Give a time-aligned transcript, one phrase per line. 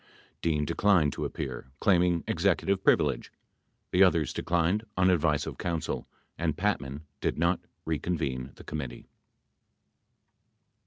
[0.41, 3.31] 93 Dean declined to appear, claiming executive privilege.
[3.91, 6.07] The others declined on advice of counsel
[6.39, 9.05] and Patman did not recon vene the committee.